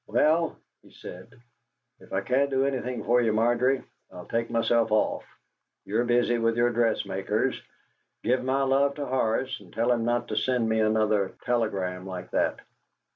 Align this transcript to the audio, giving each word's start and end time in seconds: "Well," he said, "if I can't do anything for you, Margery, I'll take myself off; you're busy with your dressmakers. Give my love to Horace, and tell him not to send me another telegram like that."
"Well," 0.07 0.57
he 0.81 0.89
said, 0.89 1.31
"if 1.99 2.11
I 2.11 2.21
can't 2.21 2.49
do 2.49 2.65
anything 2.65 3.03
for 3.03 3.21
you, 3.21 3.33
Margery, 3.33 3.83
I'll 4.11 4.25
take 4.25 4.49
myself 4.49 4.91
off; 4.91 5.23
you're 5.85 6.05
busy 6.05 6.39
with 6.39 6.57
your 6.57 6.71
dressmakers. 6.71 7.61
Give 8.23 8.43
my 8.43 8.63
love 8.63 8.95
to 8.95 9.05
Horace, 9.05 9.59
and 9.59 9.71
tell 9.71 9.91
him 9.91 10.03
not 10.03 10.27
to 10.29 10.35
send 10.37 10.67
me 10.67 10.79
another 10.79 11.35
telegram 11.45 12.07
like 12.07 12.31
that." 12.31 12.61